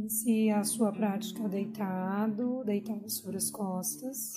[0.00, 4.32] Inicie a sua prática deitado, deitado sobre as costas.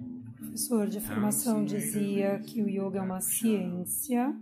[0.00, 4.34] O professor de formação dizia que o yoga é uma ciência.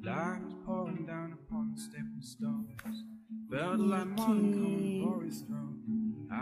[3.42, 4.14] E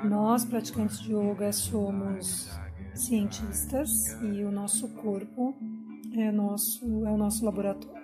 [0.03, 2.50] que nós, praticantes de yoga, somos
[2.94, 5.57] cientistas e o nosso corpo
[6.12, 7.97] é, nosso, é o nosso laboratório.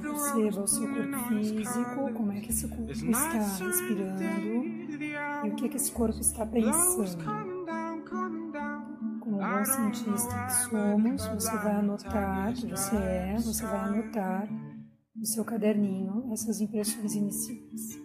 [0.00, 3.32] Perceba o seu corpo físico, como é que esse corpo está
[3.64, 4.92] respirando?
[5.44, 7.24] e o que, que esse corpo está pensando.
[9.20, 14.48] Como bom cientista que somos, você vai anotar que você é, você vai anotar
[15.14, 18.02] no seu caderninho essas impressões iniciais.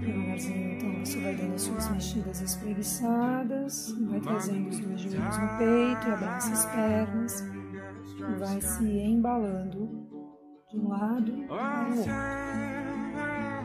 [0.00, 5.58] Devagarzinho, então, você vai dando as suas mexidas espreguiçadas, vai trazendo os dois joelhos no
[5.58, 7.55] peito e abraça as pernas
[8.34, 9.88] vai se embalando
[10.70, 12.12] de um lado para o outro.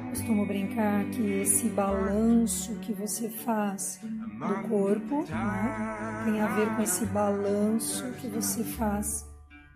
[0.09, 6.81] Costumo brincar que esse balanço que você faz do corpo né, tem a ver com
[6.81, 9.25] esse balanço que você faz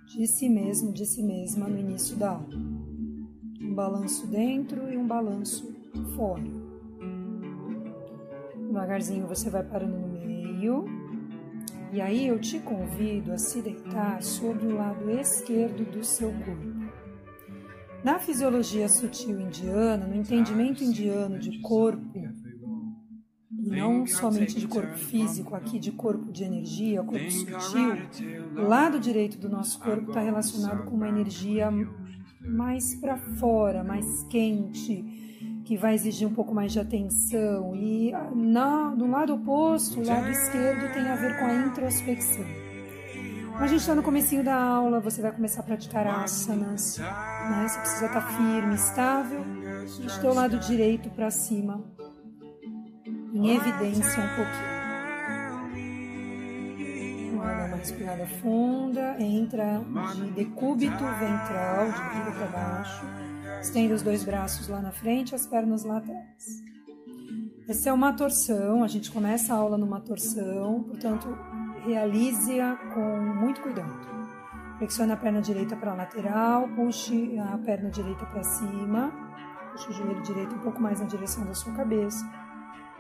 [0.08, 2.56] de si mesmo, de si mesma no início da aula.
[3.62, 5.74] Um balanço dentro e um balanço
[6.16, 6.44] fora.
[8.68, 10.86] Devagarzinho você vai parando no meio.
[11.96, 16.92] E aí eu te convido a se deitar sobre o lado esquerdo do seu corpo.
[18.04, 22.20] Na fisiologia sutil indiana, no entendimento indiano de corpo,
[23.50, 27.94] e não somente de corpo físico, aqui de corpo de energia, corpo sutil,
[28.58, 31.72] o lado direito do nosso corpo está relacionado com uma energia
[32.42, 35.02] mais para fora, mais quente,
[35.66, 37.76] que vai exigir um pouco mais de atenção.
[37.76, 42.46] E na, do lado oposto, o lado esquerdo tem a ver com a introspecção.
[43.56, 47.66] A gente está no comecinho da aula, você vai começar a praticar asanas, né?
[47.68, 51.84] Você precisa estar tá firme, estável, do teu lado direito para cima,
[53.34, 54.76] em evidência um pouquinho.
[57.42, 59.82] Dar uma respirada funda, entra
[60.16, 63.06] de decúbito ventral, de barriga para baixo
[63.66, 66.64] Estenda os dois braços lá na frente, as pernas lá atrás.
[67.68, 71.36] Essa é uma torção, a gente começa a aula numa torção, portanto,
[71.84, 74.08] realize-a com muito cuidado.
[74.78, 79.12] Flexione a perna direita para a lateral, puxe a perna direita para cima,
[79.72, 82.24] puxe o joelho direito um pouco mais na direção da sua cabeça.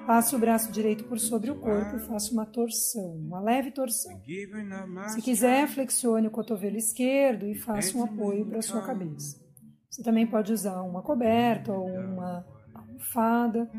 [0.07, 4.19] Passe o braço direito por sobre o corpo e faça uma torção, uma leve torção.
[5.09, 9.44] Se quiser, flexione o cotovelo esquerdo e faça um apoio para a sua cabeça.
[9.95, 13.71] Você também pode usar uma coberta ou uma almofada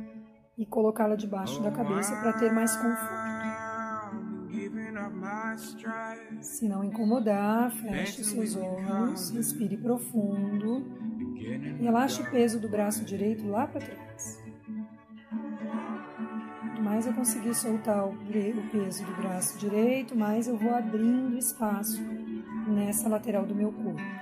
[0.57, 3.27] e colocá-la debaixo da cabeça para ter mais conforto.
[6.41, 10.87] Se não incomodar, feche os seus olhos, respire profundo
[11.79, 14.43] relaxe o peso do braço direito lá para trás.
[16.61, 18.17] Quanto mais eu conseguir soltar o
[18.73, 22.03] peso do braço direito, mais eu vou abrindo espaço
[22.67, 24.16] nessa lateral do meu corpo.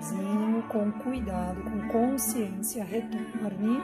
[0.00, 3.82] Devagarzinho, com cuidado, com consciência, retorne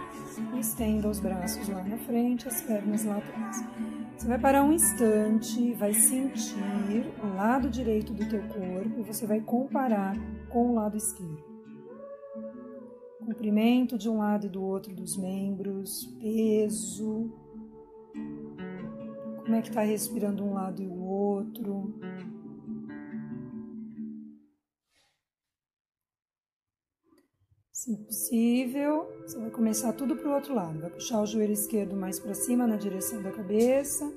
[0.55, 3.57] e estenda os braços lá na frente, as pernas lá atrás.
[4.17, 9.27] Você vai parar um instante, vai sentir o lado direito do teu corpo e você
[9.27, 10.17] vai comparar
[10.49, 11.45] com o lado esquerdo.
[13.19, 17.31] Comprimento de um lado e do outro dos membros, peso.
[19.43, 21.95] Como é que está respirando um lado e o outro?
[27.87, 30.81] Se possível, você vai começar tudo para o outro lado.
[30.81, 34.13] Vai puxar o joelho esquerdo mais para cima na direção da cabeça.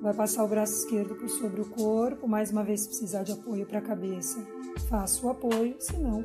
[0.00, 2.26] Vai passar o braço esquerdo por sobre o corpo.
[2.26, 4.42] Mais uma vez, se precisar de apoio para a cabeça,
[4.88, 5.76] faça o apoio.
[5.78, 6.24] Se não,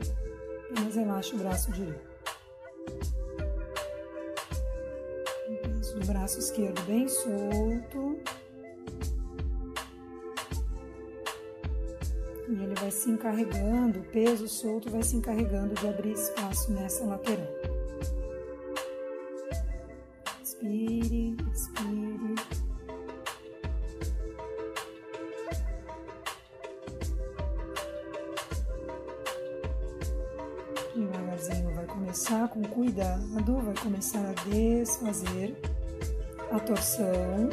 [0.72, 2.10] apenas relaxa o braço direito.
[6.02, 8.22] O braço esquerdo bem solto.
[12.80, 17.48] Vai se encarregando, o peso solto vai se encarregando de abrir espaço nessa lateral.
[20.42, 22.36] Inspire, expire.
[30.96, 35.56] Devagarzinho vai começar com cuidado, vai começar a desfazer
[36.52, 37.50] a torção.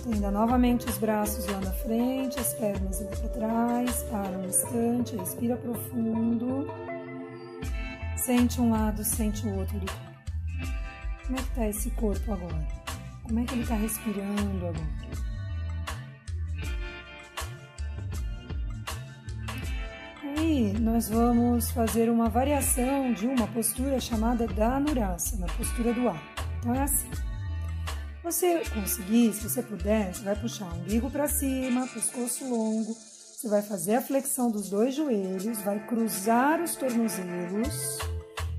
[0.00, 4.02] Estenda novamente os braços lá na frente, as pernas lá para trás.
[4.04, 6.66] Para um instante, respira profundo.
[8.16, 9.78] Sente um lado, sente o outro.
[11.26, 12.66] Como é que está esse corpo agora?
[13.24, 14.88] Como é que ele está respirando agora?
[20.24, 26.22] Aí nós vamos fazer uma variação de uma postura chamada Dhanurasana, postura do ar.
[26.58, 27.29] Então é assim.
[28.30, 33.48] Você conseguir, se você puder, você vai puxar o umbigo para cima, pescoço longo, você
[33.48, 37.98] vai fazer a flexão dos dois joelhos, vai cruzar os tornozelos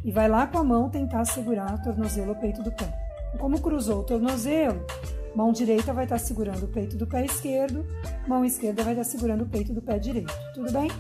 [0.03, 2.93] e vai lá com a mão tentar segurar o tornozelo, o peito do pé.
[3.39, 4.85] Como cruzou o tornozelo,
[5.33, 7.85] mão direita vai estar segurando o peito do pé esquerdo,
[8.27, 10.33] mão esquerda vai estar segurando o peito do pé direito.
[10.53, 10.91] Tudo bem?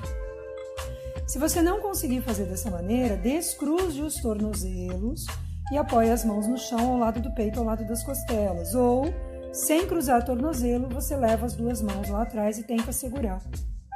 [1.27, 5.25] Se você não conseguir fazer dessa maneira, descruze os tornozelos
[5.71, 8.75] e apoie as mãos no chão ao lado do peito, ao lado das costelas.
[8.75, 9.05] Ou,
[9.53, 13.41] sem cruzar tornozelo, você leva as duas mãos lá atrás e tenta segurar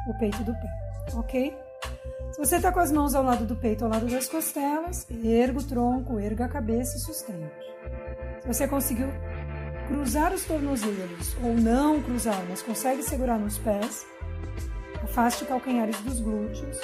[0.07, 0.69] o peito do pé,
[1.13, 1.55] ok?
[2.31, 5.59] Se você está com as mãos ao lado do peito, ao lado das costelas, erga
[5.59, 7.49] o tronco, erga a cabeça e sustente.
[8.41, 9.07] Se você conseguiu
[9.87, 14.05] cruzar os tornozelos ou não cruzar, mas consegue segurar nos pés,
[15.03, 16.77] afaste calcanhares dos glúteos,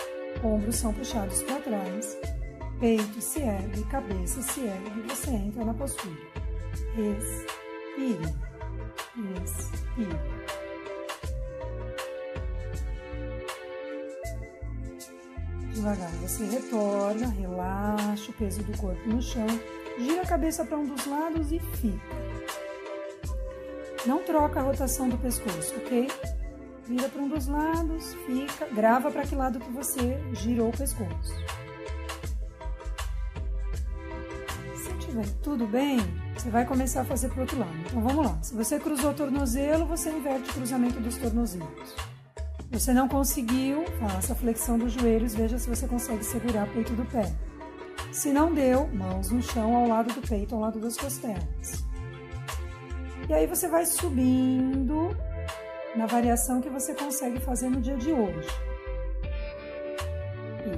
[0.43, 2.17] ombros são puxados para trás,
[2.81, 6.17] peito se ergue, cabeça se ergue você entra na postura.
[6.95, 8.35] Respire,
[9.35, 10.19] respire.
[15.71, 19.47] Devagar, você retorna, relaxa o peso do corpo no chão,
[19.99, 22.21] gira a cabeça para um dos lados e fica.
[24.07, 26.07] Não troca a rotação do pescoço, ok?
[26.87, 31.50] Vira para um dos lados, fica, grava para que lado que você girou o pescoço.
[35.43, 35.99] Tudo bem,
[36.35, 37.75] você vai começar a fazer para o outro lado.
[37.85, 38.37] Então vamos lá.
[38.41, 41.95] Se você cruzou o tornozelo, você inverte o cruzamento dos tornozelos.
[42.71, 46.93] Você não conseguiu, faça a flexão dos joelhos, veja se você consegue segurar o peito
[46.93, 47.31] do pé.
[48.11, 51.83] Se não deu, mãos no chão ao lado do peito, ao lado das costelas.
[53.29, 55.15] E aí você vai subindo
[55.95, 58.49] na variação que você consegue fazer no dia de hoje.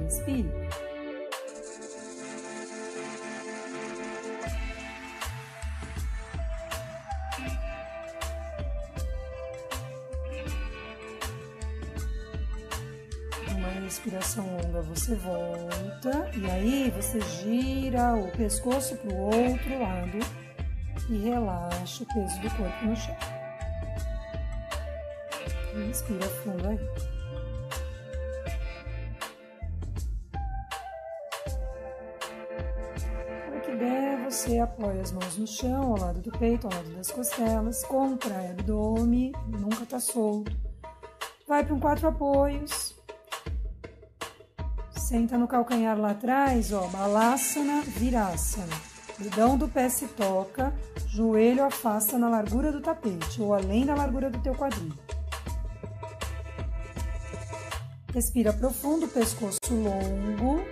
[0.04, 0.50] Inspire.
[14.74, 20.18] Longa, você volta e aí você gira o pescoço para o outro lado
[21.08, 23.16] e relaxa o peso do corpo no chão.
[25.88, 26.78] Inspira fundo aí.
[33.48, 36.90] Para que der, você apoia as mãos no chão, ao lado do peito, ao lado
[36.90, 40.56] das costelas, contrai o abdômen, nunca tá solto.
[41.46, 42.93] Vai para um quatro apoios,
[45.04, 48.74] Senta no calcanhar lá atrás, ó, balasana, virasana.
[49.18, 50.72] Dedão do pé se toca,
[51.08, 54.94] joelho afasta na largura do tapete ou além da largura do teu quadril.
[58.14, 60.64] Respira profundo, pescoço longo.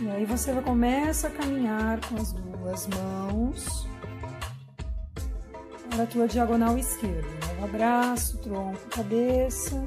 [0.00, 3.79] E aí você começa a caminhar com as duas mãos
[6.00, 7.28] para a tua diagonal esquerda
[7.62, 9.86] abraço, tronco, cabeça.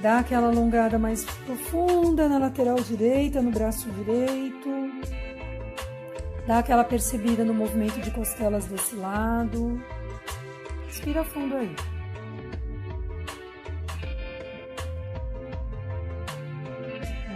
[0.00, 4.68] Dá aquela alongada mais profunda na lateral direita, no braço direito.
[6.46, 9.80] Dá aquela percebida no movimento de costelas desse lado.
[10.86, 11.74] Respira fundo aí.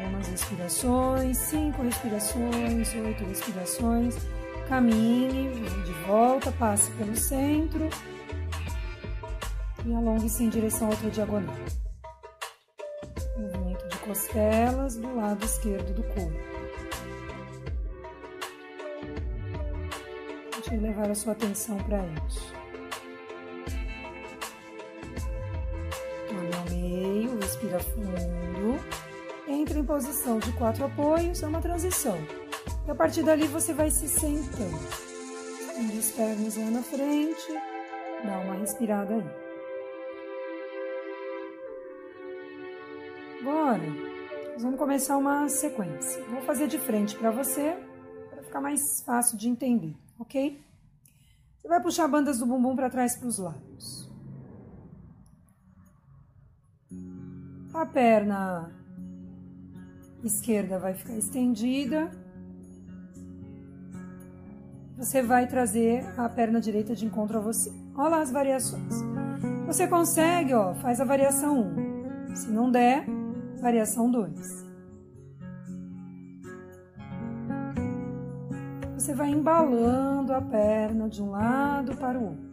[0.02, 4.39] Algumas respirações, cinco respirações, oito respirações.
[4.70, 5.50] Caminhe
[5.84, 7.90] de volta, passe pelo centro
[9.84, 11.56] e alongue-se em direção à outra diagonal.
[13.36, 16.38] Movimento de costelas do lado esquerdo do corpo.
[20.52, 22.54] Deixe levar a sua atenção para isso.
[26.28, 28.78] Torne ao meio, respira fundo.
[29.48, 32.16] Entre em posição de quatro apoios, é uma transição.
[32.86, 34.78] E a partir dali você vai se sentando.
[35.60, 37.52] Estende as pernas lá na frente,
[38.24, 39.50] dá uma respirada aí.
[43.40, 44.10] Agora,
[44.52, 46.22] nós vamos começar uma sequência.
[46.24, 47.76] Vou fazer de frente para você,
[48.28, 50.62] para ficar mais fácil de entender, ok?
[51.60, 54.10] Você vai puxar bandas do bumbum para trás para os lados.
[57.72, 58.70] A perna
[60.22, 62.10] esquerda vai ficar estendida
[65.00, 67.72] você vai trazer a perna direita de encontro a você.
[67.96, 68.94] Olha lá as variações.
[69.66, 71.72] Você consegue, ó, faz a variação
[72.28, 72.36] 1.
[72.36, 73.06] Se não der,
[73.60, 74.68] variação 2.
[78.94, 82.50] você vai embalando a perna de um lado para o outro.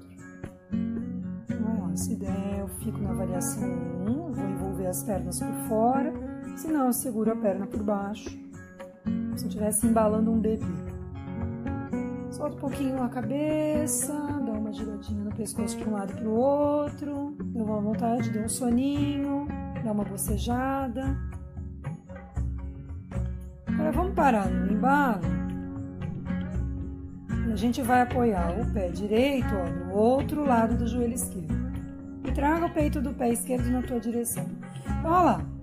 [1.94, 6.14] Se der, eu fico na variação 1, vou envolver as pernas por fora,
[6.56, 8.30] se não, eu seguro a perna por baixo,
[9.36, 10.97] se eu estivesse embalando um bebê.
[12.38, 16.36] Solta um pouquinho a cabeça, dá uma giradinha no pescoço de um lado para o
[16.36, 19.48] outro, deu uma vontade, deu um soninho,
[19.84, 21.18] dá uma bocejada.
[23.66, 25.48] Agora vamos parar no embalo
[27.52, 31.58] a gente vai apoiar o pé direito ó, no outro lado do joelho esquerdo.
[32.24, 34.46] E traga o peito do pé esquerdo na tua direção.
[35.00, 35.57] Então, olha lá.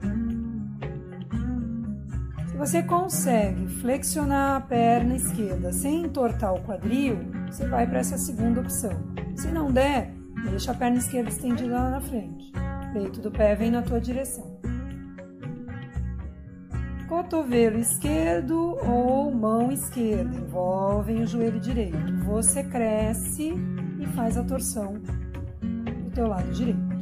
[2.55, 7.19] Se você consegue flexionar a perna esquerda sem entortar o quadril,
[7.51, 8.93] você vai para essa segunda opção.
[9.35, 10.15] Se não der,
[10.49, 12.53] deixa a perna esquerda estendida lá na frente.
[12.55, 14.55] O peito do pé vem na tua direção
[17.09, 22.17] cotovelo esquerdo ou mão esquerda envolvem o joelho direito.
[22.25, 23.53] Você cresce
[24.01, 26.94] e faz a torção do teu lado direito.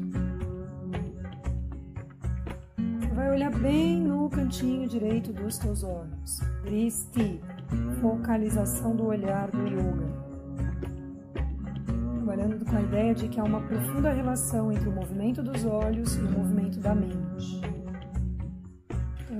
[3.32, 6.40] Olhar bem no cantinho direito dos teus olhos.
[6.64, 7.40] Dristi,
[8.00, 10.22] focalização do olhar do yoga.
[12.14, 16.14] Trabalhando com a ideia de que há uma profunda relação entre o movimento dos olhos
[16.16, 17.60] e o movimento da mente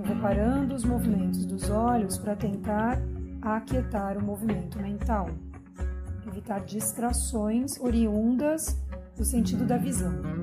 [0.05, 2.99] reparando os movimentos dos olhos para tentar
[3.41, 5.29] aquietar o movimento mental,
[6.27, 8.79] evitar distrações oriundas
[9.17, 10.42] do sentido da visão.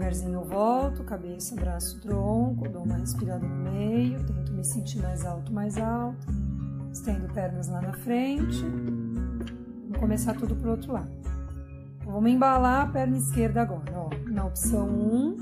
[0.00, 5.26] Devagarzinho eu volto, cabeça, braço, tronco, dou uma respirada no meio, tento me sentir mais
[5.26, 6.26] alto, mais alto,
[6.90, 8.64] estendo pernas lá na frente.
[9.90, 11.10] Vou começar tudo pro outro lado.
[12.02, 14.08] Vamos embalar a perna esquerda agora, ó.
[14.30, 15.36] Na opção 1,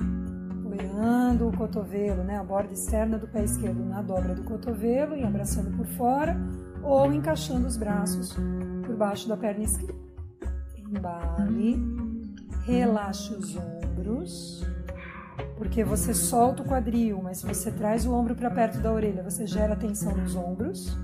[0.67, 5.23] apoiando o cotovelo, né, a borda externa do pé esquerdo na dobra do cotovelo e
[5.23, 6.37] abraçando por fora,
[6.83, 8.37] ou encaixando os braços
[8.85, 9.95] por baixo da perna esquerda.
[10.77, 11.81] Embale,
[12.65, 13.78] relaxe os ombros,
[15.57, 19.23] porque você solta o quadril, mas se você traz o ombro para perto da orelha,
[19.23, 20.97] você gera tensão nos ombros.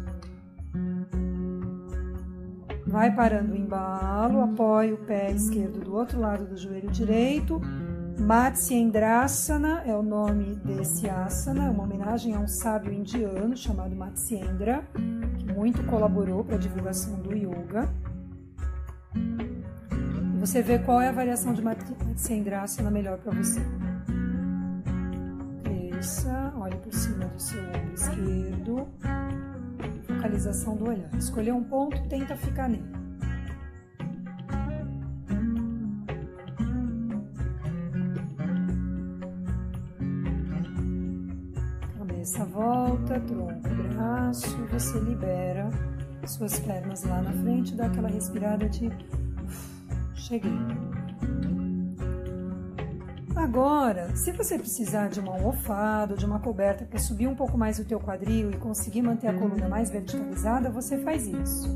[2.86, 7.60] Vai parando o embalo, apoia o pé esquerdo do outro lado do joelho direito.
[8.18, 14.84] Matsyendrasana é o nome desse asana, é uma homenagem a um sábio indiano chamado Matsyendra,
[15.36, 17.92] que muito colaborou para a divulgação do yoga.
[20.44, 23.62] Você vê qual é a variação de Matsyendrasana melhor para você.
[25.64, 28.86] Cresça, olhe por cima do seu ombro esquerdo
[30.06, 31.08] localização do olhar.
[31.14, 32.84] Escolher um ponto, tenta ficar nele.
[41.96, 45.70] Cabeça volta, tronco, braço, você libera
[46.26, 48.90] suas pernas lá na frente, dá aquela respirada de
[50.24, 50.52] cheguei.
[53.36, 57.78] Agora, se você precisar de uma almofada, de uma coberta para subir um pouco mais
[57.78, 61.68] o teu quadril e conseguir manter a coluna mais verticalizada, você faz isso.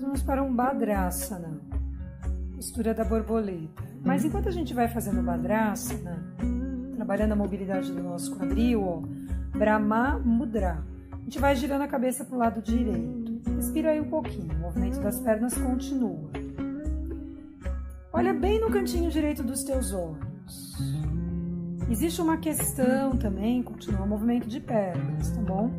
[0.00, 1.60] Vamos para um Badrasana,
[2.56, 3.84] postura da borboleta.
[4.04, 6.34] Mas enquanto a gente vai fazendo Badrasana,
[6.96, 9.02] trabalhando a mobilidade do nosso quadril, ó,
[9.56, 13.40] Brahma Mudra, a gente vai girando a cabeça para o lado direito.
[13.54, 16.45] Respira aí um pouquinho, o movimento das pernas continua.
[18.16, 20.74] Olha bem no cantinho direito dos teus olhos.
[21.90, 25.70] Existe uma questão também, continua o movimento de pernas, tá bom?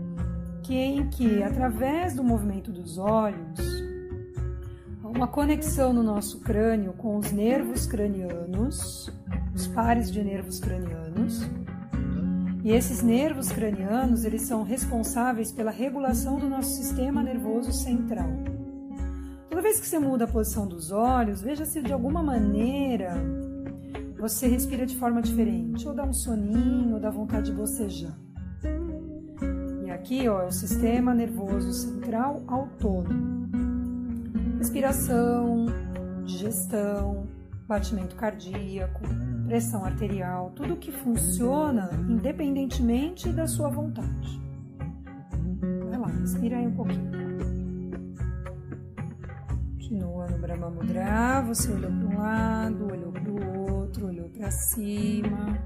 [0.62, 3.60] Que é em que, através do movimento dos olhos,
[5.04, 9.10] uma conexão no nosso crânio com os nervos cranianos,
[9.56, 11.42] os pares de nervos cranianos.
[12.64, 18.30] E esses nervos cranianos, eles são responsáveis pela regulação do nosso sistema nervoso central.
[19.58, 23.16] Toda vez que você muda a posição dos olhos, veja se de alguma maneira
[24.20, 28.16] você respira de forma diferente, ou dá um soninho, ou dá vontade de bocejar.
[29.84, 33.50] E aqui, ó, é o sistema nervoso central autônomo.
[34.60, 35.66] Respiração,
[36.24, 37.28] digestão,
[37.68, 39.02] batimento cardíaco,
[39.48, 44.40] pressão arterial, tudo que funciona independentemente da sua vontade.
[45.90, 47.27] Vai lá, respira aí um pouquinho.
[49.88, 54.52] Continua no Brahma Mudra, você olhou para um lado, olhou para o outro, olhou para
[54.52, 55.58] cima,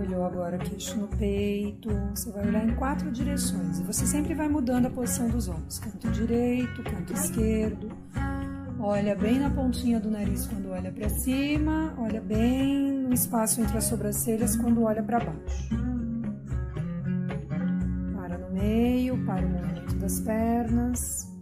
[0.00, 1.90] olhou agora queixo no peito.
[2.12, 5.78] Você vai olhar em quatro direções e você sempre vai mudando a posição dos olhos:
[5.78, 7.88] canto direito, canto esquerdo.
[8.80, 13.78] Olha bem na pontinha do nariz quando olha para cima, olha bem no espaço entre
[13.78, 15.84] as sobrancelhas quando olha para baixo.
[18.50, 21.33] meio para o movimento das pernas.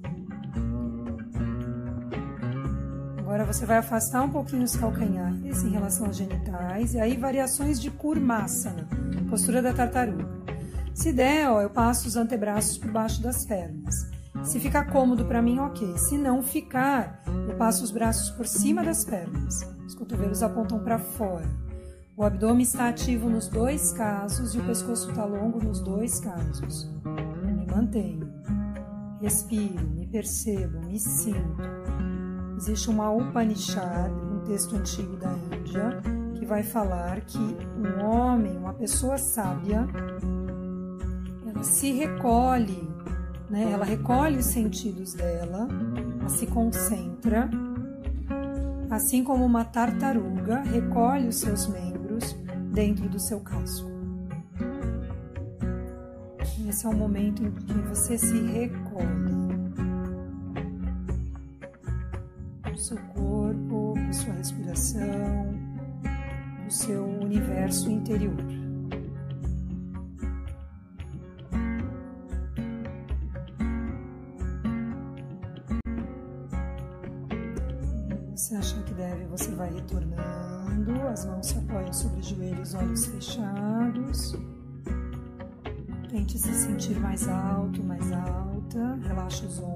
[3.33, 7.81] Agora você vai afastar um pouquinho os calcanhares em relação aos genitais e aí variações
[7.81, 8.87] de Kurmasana,
[9.31, 10.29] postura da tartaruga.
[10.93, 14.07] Se der, ó, eu passo os antebraços por baixo das pernas.
[14.45, 15.97] Se ficar cômodo para mim, ok.
[15.97, 19.63] Se não ficar, eu passo os braços por cima das pernas.
[19.87, 21.49] Os cotovelos apontam para fora.
[22.15, 26.87] O abdômen está ativo nos dois casos e o pescoço está longo nos dois casos.
[27.43, 28.31] Me mantenho.
[29.23, 31.82] Respiro, me percebo, me sinto.
[32.63, 36.01] Existe uma Upanishad, um texto antigo da Índia,
[36.39, 39.85] que vai falar que um homem, uma pessoa sábia,
[41.45, 42.89] ela se recolhe,
[43.51, 43.73] né?
[43.73, 45.67] ela recolhe os sentidos dela,
[46.21, 47.51] ela se concentra,
[48.89, 52.37] assim como uma tartaruga recolhe os seus membros
[52.73, 53.91] dentro do seu casco.
[56.69, 59.42] Esse é o momento em que você se recolhe.
[62.93, 65.55] Seu corpo, sua respiração,
[66.67, 68.37] o seu universo interior.
[78.35, 83.07] Você acha que deve, você vai retornando, as mãos se apoiam sobre os joelhos, olhos
[83.07, 84.37] fechados.
[86.11, 89.72] Tente se sentir mais alto, mais alta, relaxa os ombros.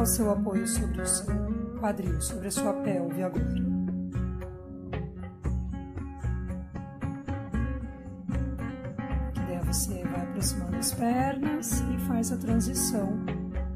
[0.00, 1.26] Como está o seu apoio sobre o seu
[1.78, 3.54] quadril, sobre a sua pelve agora?
[9.34, 13.26] Que daí você vai aproximando as pernas e faz a transição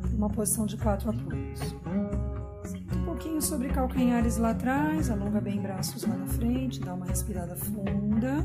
[0.01, 1.61] para uma posição de quatro apoios.
[2.97, 7.55] Um pouquinho sobre calcanhares lá atrás, alonga bem braços lá na frente, dá uma respirada
[7.55, 8.43] funda.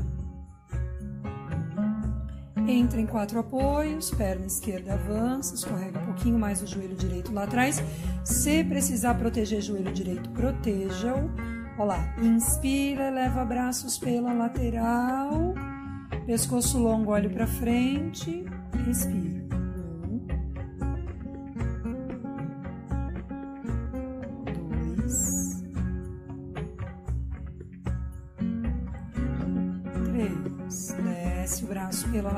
[2.70, 7.42] Entra em quatro apoios, perna esquerda avança, escorrega um pouquinho mais o joelho direito lá
[7.42, 7.82] atrás.
[8.24, 11.28] Se precisar proteger joelho direito, proteja-o.
[11.76, 15.52] Olha lá, inspira, leva braços pela lateral,
[16.26, 18.44] pescoço longo, olho para frente,
[18.86, 19.29] respira.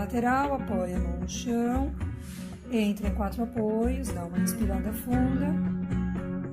[0.02, 1.92] Lateral, apoia no chão,
[2.72, 5.54] entra em quatro apoios, dá uma inspirada funda,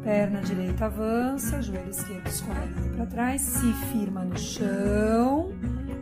[0.04, 5.52] perna direita avança, joelho esquerdo escorrega para trás, se firma no chão,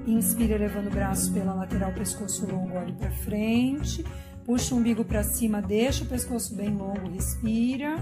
[0.05, 4.03] inspira levando o braço pela lateral, pescoço longo, olho para frente,
[4.45, 7.95] puxa o umbigo para cima, deixa o pescoço bem longo, respira.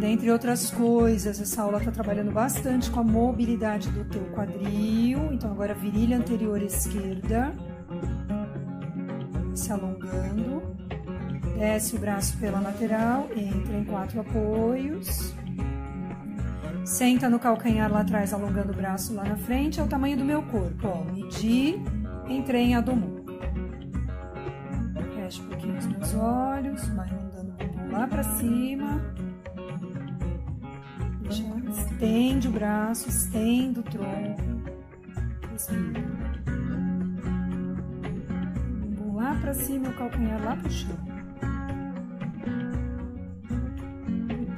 [0.00, 5.30] Dentre outras coisas, essa aula está trabalhando bastante com a mobilidade do teu quadril.
[5.30, 7.54] Então, agora virilha anterior esquerda,
[9.54, 10.62] se alongando.
[11.58, 15.34] Desce o braço pela lateral, entra em quatro apoios.
[16.82, 19.80] Senta no calcanhar lá atrás, alongando o braço lá na frente.
[19.80, 21.04] É o tamanho do meu corpo, ó.
[21.12, 21.78] Medi,
[22.26, 23.22] entrei em Adomu.
[25.14, 29.19] Fecha um pouquinho os meus olhos, vai mandando o bumbum lá para cima.
[31.70, 34.42] Estende o braço, estende o tronco.
[35.52, 36.04] Respira.
[39.14, 40.96] Lá para cima, o calcanhar lá para o chão.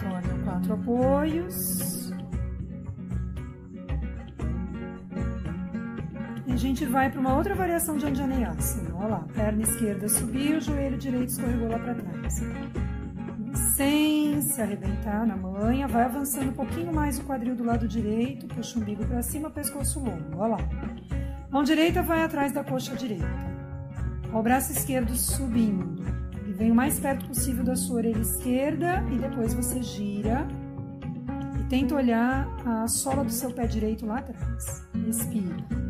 [0.00, 2.12] Torna quatro apoios.
[6.46, 8.94] E a gente vai para uma outra variação de Anjaneyasana.
[8.94, 12.40] Olha lá, perna esquerda subiu, joelho direito escorregou lá para trás
[13.82, 18.46] sem se arrebentar na manha, vai avançando um pouquinho mais o quadril do lado direito,
[18.46, 20.58] puxa o umbigo para cima, pescoço longo, olha lá.
[21.50, 23.26] Mão direita vai atrás da coxa direita.
[24.32, 26.00] O braço esquerdo subindo.
[26.46, 30.46] E vem o mais perto possível da sua orelha esquerda e depois você gira
[31.60, 34.86] e tenta olhar a sola do seu pé direito lá atrás.
[35.06, 35.81] Respira.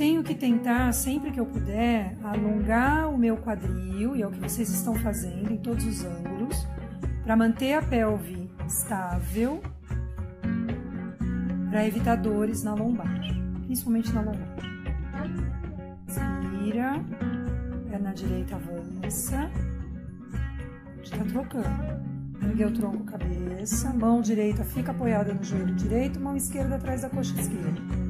[0.00, 4.40] Tenho que tentar, sempre que eu puder, alongar o meu quadril, e é o que
[4.40, 6.66] vocês estão fazendo em todos os ângulos,
[7.22, 9.60] para manter a pelve estável,
[11.68, 13.14] para evitar dores na lombar,
[13.66, 14.56] principalmente na lombar.
[16.08, 16.94] Inspira,
[17.90, 19.50] perna direita avança,
[21.02, 22.10] está trocando.
[22.42, 27.10] Ergue o tronco, cabeça, mão direita fica apoiada no joelho direito, mão esquerda atrás da
[27.10, 28.09] coxa esquerda.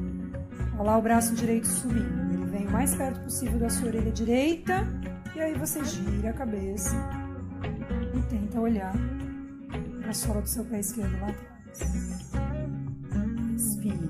[0.81, 2.33] Olha lá o braço direito subindo.
[2.33, 4.83] Ele vem o mais perto possível da sua orelha direita.
[5.35, 6.95] E aí você gira a cabeça
[8.17, 8.91] e tenta olhar
[10.09, 12.31] a sola do seu pé esquerdo lá atrás.
[13.53, 14.09] Respire.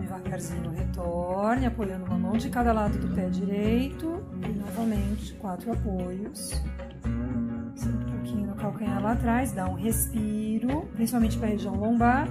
[0.00, 4.24] Devagarzinho retorne, apoiando uma mão de cada lado do pé direito.
[4.42, 6.60] E novamente, quatro apoios.
[8.72, 12.28] Calcanhar lá atrás, dá um respiro, principalmente para a região lombar.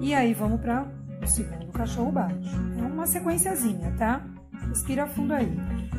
[0.00, 0.86] E aí vamos para
[1.22, 2.56] o segundo cachorro baixo.
[2.78, 4.24] É uma sequenciazinha, tá?
[4.68, 5.52] Respira fundo aí.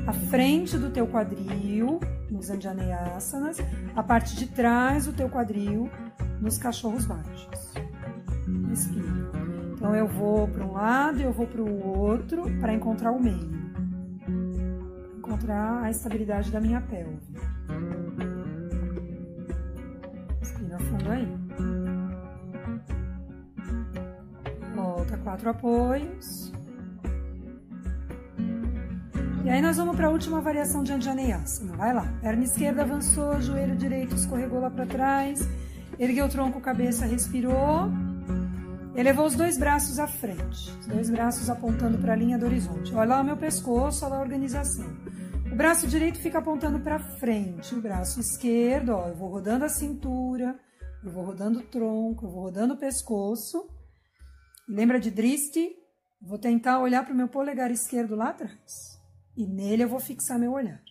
[0.07, 3.57] A frente do teu quadril nos Anjaneyasanas,
[3.95, 5.89] a parte de trás do teu quadril
[6.39, 7.73] nos cachorros baixos.
[8.69, 9.09] Respira.
[9.73, 13.21] Então eu vou para um lado e eu vou para o outro para encontrar o
[13.21, 13.49] meio.
[15.17, 17.48] Encontrar a estabilidade da minha pelve.
[25.19, 26.51] Quatro apoios.
[29.43, 31.75] E aí nós vamos para a última variação de Anjaneyasana.
[31.75, 32.05] Vai lá.
[32.21, 35.39] Perna esquerda avançou, joelho direito escorregou lá para trás.
[35.97, 37.89] Ergueu o tronco, cabeça, respirou.
[38.95, 40.71] Elevou os dois braços à frente.
[40.79, 42.93] Os dois braços apontando para a linha do horizonte.
[42.93, 44.85] Olha lá o meu pescoço, olha lá a organização.
[45.51, 47.73] O braço direito fica apontando para frente.
[47.73, 50.55] O braço esquerdo, ó, eu vou rodando a cintura,
[51.03, 53.67] eu vou rodando o tronco, eu vou rodando o pescoço.
[54.69, 55.75] Lembra de Driste?
[56.21, 59.01] Vou tentar olhar para o meu polegar esquerdo lá atrás.
[59.35, 60.83] E nele eu vou fixar meu olhar.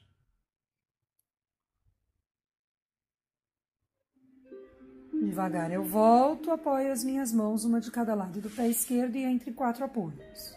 [5.13, 9.23] Devagar eu volto, apoio as minhas mãos, uma de cada lado do pé esquerdo e
[9.23, 10.57] entre quatro apoios.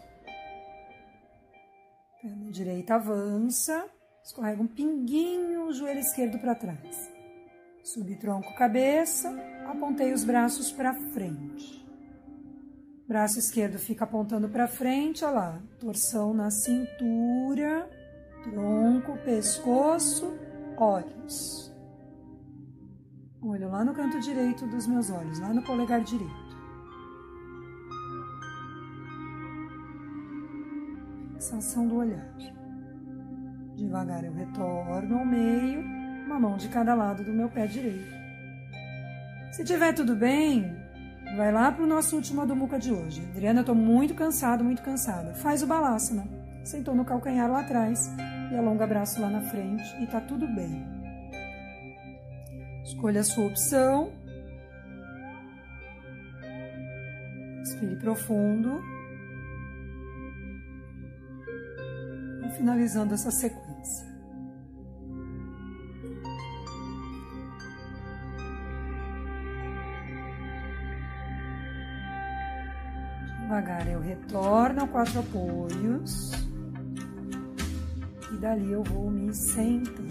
[2.24, 3.88] Perna direita avança,
[4.24, 7.12] escorrega um pinguinho o joelho esquerdo para trás.
[7.84, 9.30] Subi tronco, cabeça,
[9.68, 11.91] apontei os braços para frente.
[13.12, 15.60] Braço esquerdo fica apontando para frente, olha lá.
[15.82, 17.86] Torção na cintura,
[18.42, 20.34] tronco, pescoço,
[20.78, 21.70] olhos.
[23.42, 26.56] Olho lá no canto direito dos meus olhos, lá no polegar direito.
[31.34, 32.34] Sensação do olhar.
[33.76, 35.82] Devagar eu retorno ao meio,
[36.28, 38.10] uma mão de cada lado do meu pé direito.
[39.52, 40.81] Se tiver tudo bem,
[41.36, 43.22] Vai lá para o nosso último Adumuca de hoje.
[43.32, 45.34] Adriana, eu estou muito cansado, muito cansada.
[45.36, 46.28] Faz o balasana.
[46.64, 48.12] Sentou no calcanhar lá atrás
[48.52, 50.86] e alonga o braço lá na frente e tá tudo bem.
[52.84, 54.12] Escolha a sua opção.
[57.60, 58.82] Respire profundo.
[62.46, 63.71] E finalizando essa sequência.
[73.62, 76.32] Devagar eu retorno quatro apoios.
[78.32, 80.10] E dali eu vou me sentando.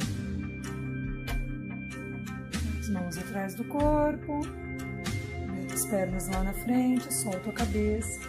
[2.79, 4.41] As mãos atrás do corpo.
[5.73, 8.21] As pernas lá na frente, solto a cabeça.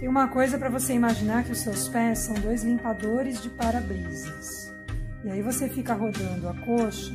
[0.00, 4.72] Tem uma coisa para você imaginar que os seus pés são dois limpadores de para-brisas.
[5.24, 7.12] E aí você fica rodando a coxa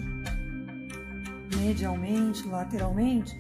[1.56, 3.38] medialmente, lateralmente,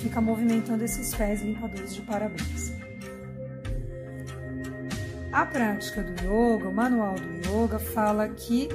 [0.00, 2.63] fica movimentando esses pés limpadores de para-brisa.
[5.34, 8.68] A prática do yoga, o manual do yoga, fala que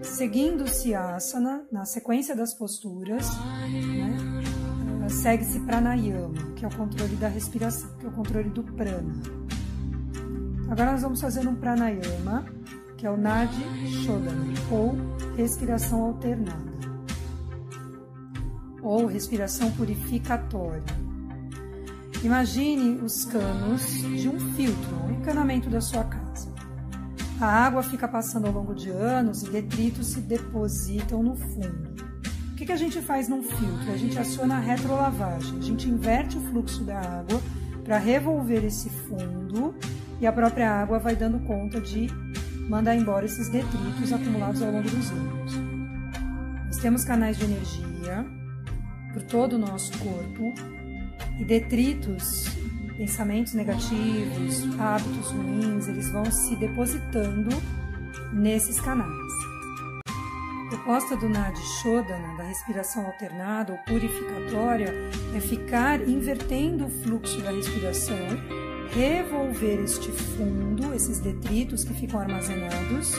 [0.00, 3.26] seguindo-se asana, na sequência das posturas,
[3.68, 9.14] né, segue-se pranayama, que é o controle da respiração, que é o controle do prana.
[10.70, 12.46] Agora nós vamos fazer um pranayama,
[12.96, 13.60] que é o Nadi
[14.04, 14.94] Shodhana, ou
[15.36, 17.02] respiração alternada,
[18.80, 20.97] ou respiração purificatória.
[22.22, 26.52] Imagine os canos de um filtro, um encanamento da sua casa.
[27.40, 32.08] A água fica passando ao longo de anos e detritos se depositam no fundo.
[32.50, 33.92] O que, a gente faz num filtro?
[33.92, 37.40] A gente aciona a retrolavagem, a gente inverte o fluxo da água
[37.84, 39.72] para revolver esse fundo
[40.20, 42.08] e a própria água vai dando conta de
[42.68, 45.52] mandar embora esses detritos acumulados ao longo dos anos.
[46.66, 48.26] Nós temos canais de energia
[49.12, 50.77] por todo o nosso corpo
[51.38, 52.44] e detritos,
[52.96, 57.50] pensamentos negativos, hábitos ruins, eles vão se depositando
[58.32, 59.32] nesses canais.
[60.06, 64.92] A proposta do Nadi Shodhana, da respiração alternada ou purificatória,
[65.34, 68.16] é ficar invertendo o fluxo da respiração,
[68.90, 73.14] revolver este fundo, esses detritos que ficam armazenados,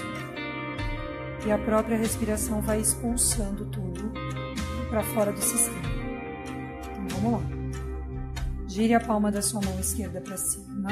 [1.45, 4.11] e a própria respiração vai expulsando tudo
[4.89, 5.89] para fora do sistema.
[7.05, 7.58] Então vamos lá.
[8.69, 10.89] Gire a palma da sua mão esquerda para cima.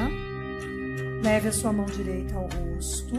[1.22, 3.14] Leve a sua mão direita ao rosto.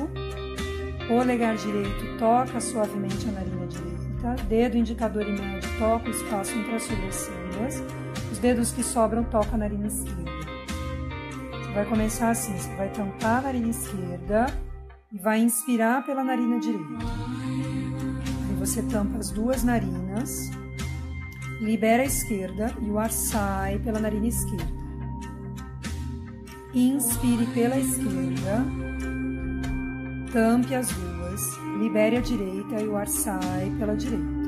[1.07, 4.43] Polegar direito toca suavemente a narina direita.
[4.49, 7.83] Dedo indicador e médio toca o espaço entre as sobrancelhas.
[8.29, 10.29] Os dedos que sobram tocam a narina esquerda.
[11.51, 14.45] Você vai começar assim: você vai tampar a narina esquerda
[15.09, 17.05] e vai inspirar pela narina direita.
[18.49, 20.51] Aí você tampa as duas narinas,
[21.59, 24.79] libera a esquerda e o ar sai pela narina esquerda.
[26.73, 28.65] Inspire pela esquerda,
[30.31, 31.41] tampe as duas,
[31.79, 34.39] libere a direita e o ar sai pela direita.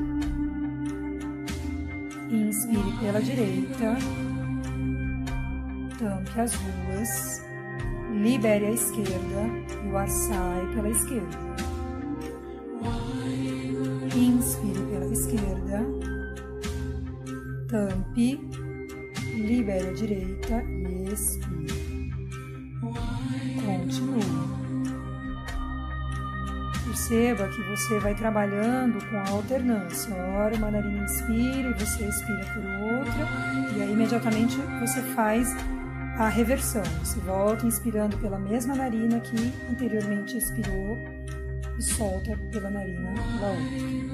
[2.30, 3.96] Inspire pela direita,
[5.98, 7.42] tampe as duas,
[8.22, 9.42] libere a esquerda
[9.84, 11.52] e o ar sai pela esquerda.
[14.14, 16.01] Inspire pela esquerda,
[17.72, 18.38] tampe,
[19.34, 22.12] libere a direita e expire.
[23.64, 24.52] Continue.
[26.84, 30.14] Perceba que você vai trabalhando com a alternância.
[30.14, 32.62] Ora, uma narina inspira e você expira por
[32.98, 33.26] outra,
[33.74, 35.56] e aí imediatamente você faz
[36.18, 36.82] a reversão.
[37.02, 40.98] Você volta inspirando pela mesma narina que anteriormente expirou
[41.78, 44.11] e solta pela narina da outra.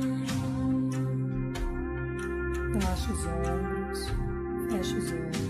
[2.78, 4.06] Relaxa os ombros,
[4.70, 5.48] fecha os ombros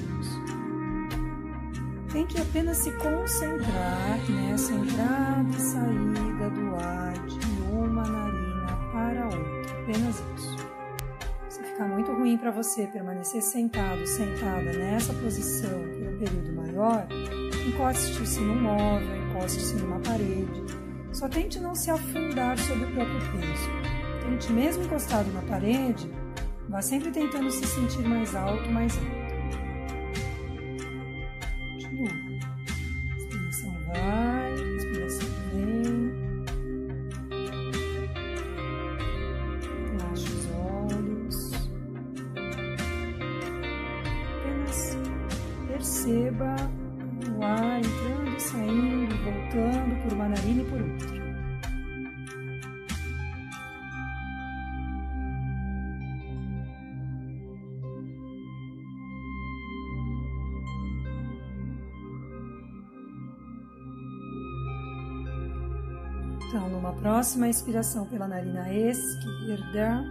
[2.12, 7.38] tem que apenas se concentrar nessa entrada e saída do ar de
[7.70, 9.82] uma narina para outra.
[9.82, 10.56] Apenas isso.
[11.48, 17.06] Se ficar muito ruim para você permanecer sentado, sentada nessa posição por um período maior,
[17.66, 20.64] encoste-se num móvel, encoste-se numa parede.
[21.12, 23.70] Só tente não se afundar sobre o próprio peso.
[24.24, 26.10] Tente, mesmo encostado na parede,
[26.68, 29.27] vá sempre tentando se sentir mais alto, mais alto.
[67.28, 70.02] Próxima inspiração pela narina esquerda,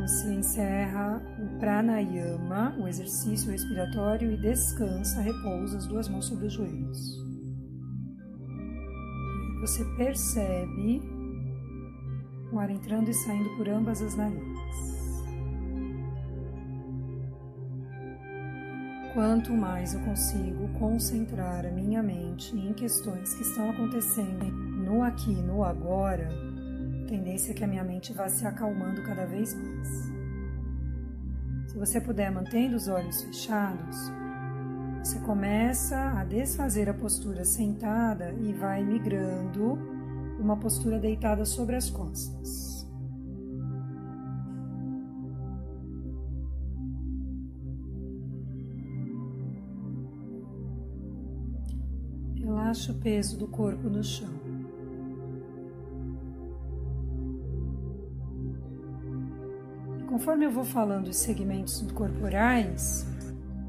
[0.00, 6.54] você encerra o pranayama, o exercício respiratório, e descansa, repousa as duas mãos sobre os
[6.54, 7.22] joelhos.
[9.60, 11.02] Você percebe
[12.50, 14.58] o ar entrando e saindo por ambas as narinas.
[19.12, 25.30] Quanto mais eu consigo concentrar a minha mente em questões que estão acontecendo no aqui
[25.30, 26.30] e no agora,
[27.06, 29.88] tendência é que a minha mente vá se acalmando cada vez mais.
[31.66, 33.96] Se você puder, mantendo os olhos fechados,
[35.04, 39.78] você começa a desfazer a postura sentada e vai migrando
[40.38, 42.86] uma postura deitada sobre as costas.
[52.36, 54.47] Relaxa o peso do corpo no chão.
[60.18, 63.06] Conforme eu vou falando os segmentos corporais,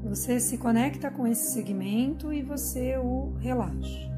[0.02, 4.10] você se conecta com esse segmento e você o relaxa.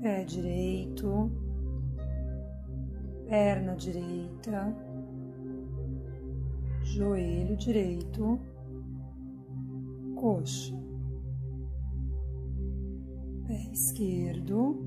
[0.00, 1.30] Pé direito,
[3.28, 4.74] perna direita,
[6.82, 8.40] joelho direito,
[10.14, 10.74] coxa,
[13.46, 14.82] pé esquerdo,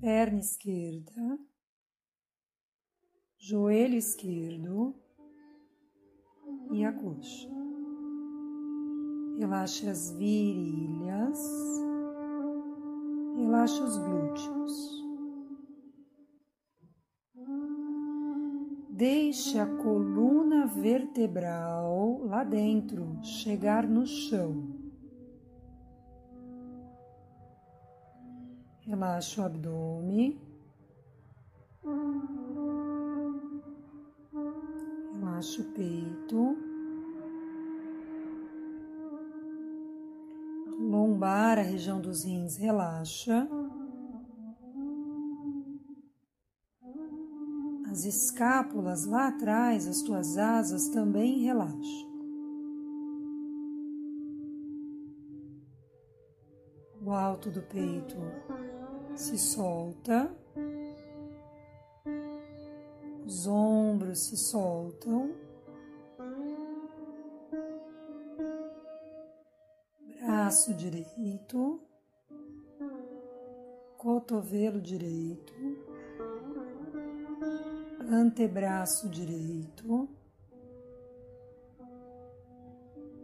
[0.00, 1.38] perna esquerda
[3.48, 4.92] joelho esquerdo
[6.72, 7.48] e a coxa.
[9.38, 11.38] Relaxe as virilhas,
[13.36, 15.06] relaxe os glúteos.
[18.90, 24.74] Deixe a coluna vertebral lá dentro chegar no chão.
[28.80, 30.40] Relaxe o abdômen.
[35.36, 36.56] Relaxa o peito,
[40.78, 43.46] lombar, a região dos rins relaxa,
[47.90, 52.06] as escápulas lá atrás, as tuas asas também relaxam.
[57.12, 58.16] alto do peito
[59.14, 60.34] se solta,
[63.26, 65.34] os ombros se soltam,
[70.46, 71.80] braço direito,
[73.98, 75.52] cotovelo direito,
[78.08, 80.08] antebraço direito,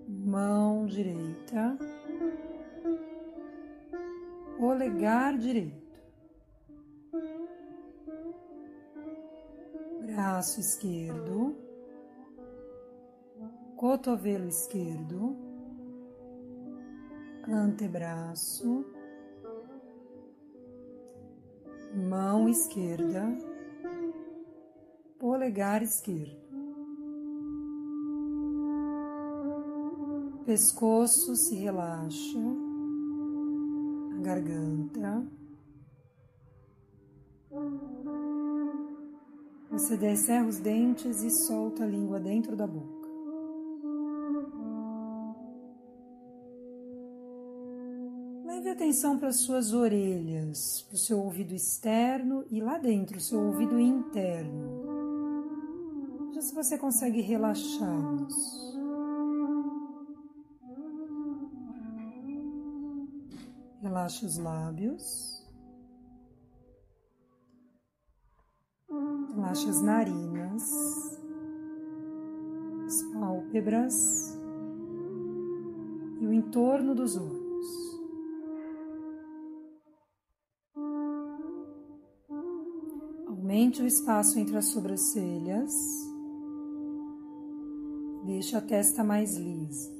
[0.09, 1.79] mão direita.
[4.59, 5.82] Polegar direito,
[10.13, 11.57] braço esquerdo,
[13.77, 15.35] cotovelo esquerdo,
[17.49, 18.85] antebraço,
[22.11, 23.39] mão esquerda,
[25.19, 26.43] polegar esquerdo.
[30.45, 32.39] Pescoço se relaxa
[34.23, 35.27] garganta.
[39.73, 43.09] Você descerra os dentes e solta a língua dentro da boca.
[48.45, 53.21] Leve atenção para as suas orelhas, para o seu ouvido externo e lá dentro, o
[53.21, 54.83] seu ouvido interno.
[56.29, 58.77] Veja se você consegue relaxá-los.
[63.81, 65.32] Relaxa os lábios.
[69.53, 71.21] Relaxa as narinas,
[72.87, 74.35] as pálpebras
[76.19, 78.01] e o entorno dos olhos.
[83.27, 85.75] Aumente o espaço entre as sobrancelhas.
[88.25, 89.93] Deixe a testa mais lisa.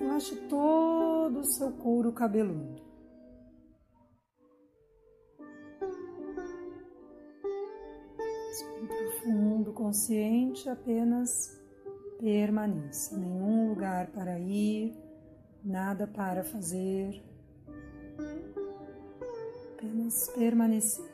[0.00, 2.93] relaxe todo o seu couro cabeludo.
[9.74, 11.60] Consciente, apenas
[12.18, 13.16] permaneça.
[13.16, 14.96] Nenhum lugar para ir,
[15.62, 17.22] nada para fazer.
[19.74, 21.13] Apenas permanecer.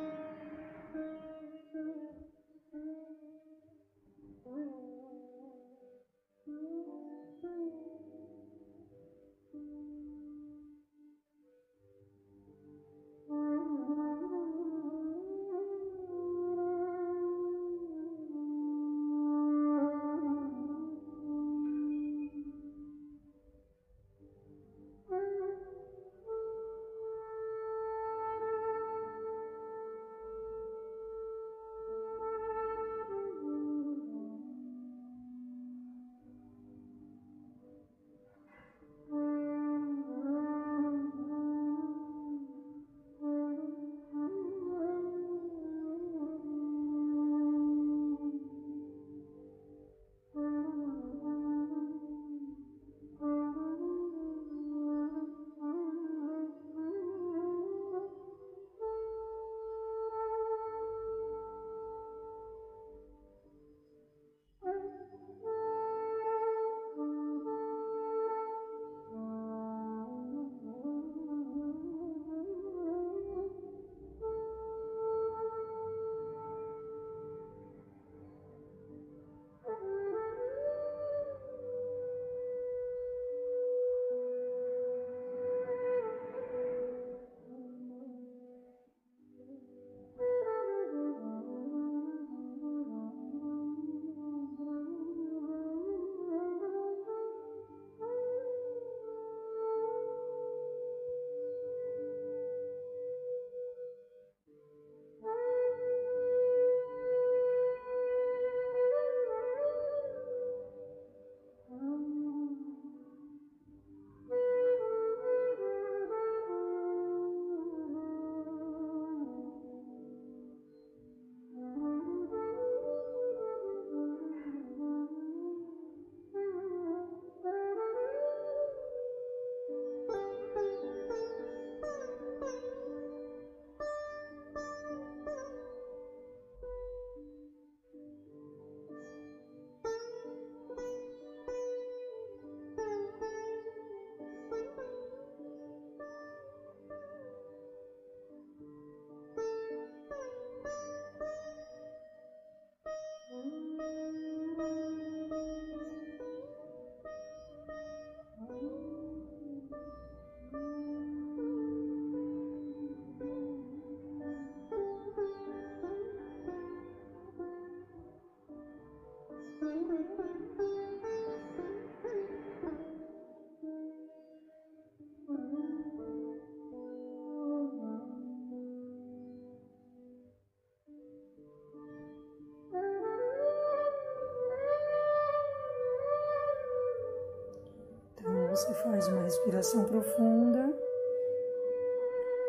[188.61, 190.71] você faz uma respiração profunda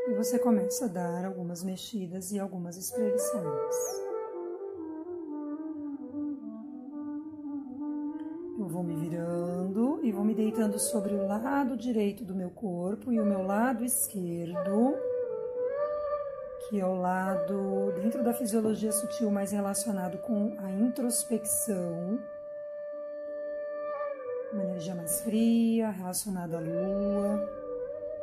[0.08, 3.76] e você começa a dar algumas mexidas e algumas espreguições.
[8.58, 13.10] Eu vou me virando e vou me deitando sobre o lado direito do meu corpo
[13.10, 14.94] e o meu lado esquerdo,
[16.68, 22.20] que é o lado dentro da fisiologia sutil mais relacionado com a introspecção
[24.82, 27.48] energia mais fria, relacionada à lua,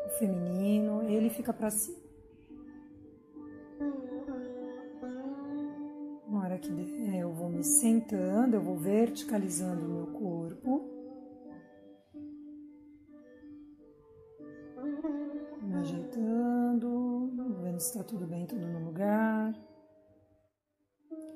[0.06, 1.98] o feminino, ele fica para cima.
[6.28, 10.90] Na hora que der, eu vou me sentando, eu vou verticalizando o meu corpo.
[15.62, 17.32] Me ajeitando,
[17.62, 19.54] vendo se está tudo bem, tudo no lugar.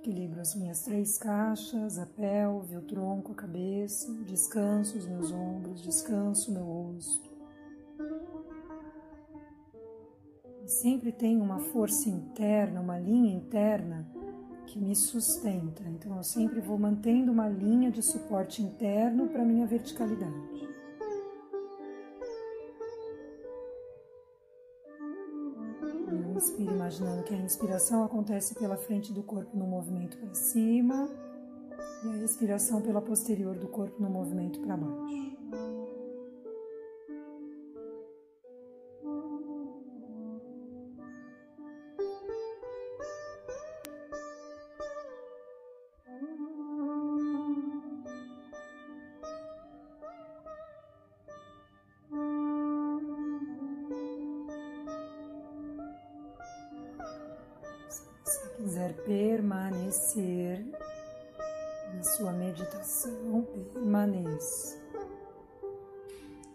[0.04, 5.82] Equilibro as minhas três caixas, a pelve, o tronco, a cabeça, descanso os meus ombros,
[5.82, 7.32] descanso o meu rosto.
[10.66, 14.06] Sempre tenho uma força interna, uma linha interna
[14.68, 15.84] que me sustenta.
[15.88, 20.73] Então eu sempre vou mantendo uma linha de suporte interno para minha verticalidade.
[26.44, 31.08] Inspire imaginando que a inspiração acontece pela frente do corpo no movimento para cima
[32.04, 35.38] e a expiração pela posterior do corpo no movimento para baixo.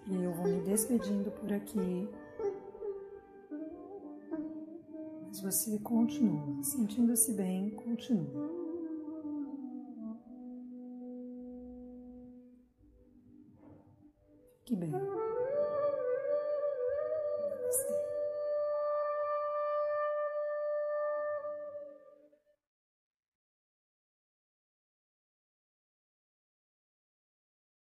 [0.06, 2.08] E eu vou me despedindo por aqui.
[5.26, 8.50] Mas você continua, sentindo-se bem, continua.
[14.64, 15.17] Fique bem.